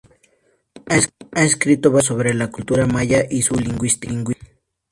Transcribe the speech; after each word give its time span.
Ha 0.87 0.95
escrito 1.43 1.91
varios 1.91 2.05
libros 2.05 2.05
sobre 2.05 2.33
la 2.33 2.47
cultura 2.49 2.87
maya 2.87 3.23
y 3.29 3.43
su 3.43 3.53
lingüística. 3.53 4.33